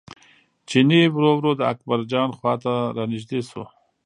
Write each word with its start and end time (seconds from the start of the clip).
چیني 0.69 1.01
ورو 1.15 1.31
ورو 1.35 1.51
د 1.59 1.61
اکبرجان 1.73 2.29
خواته 2.37 2.73
را 2.95 3.03
نژدې 3.11 3.39
شو. 3.49 3.63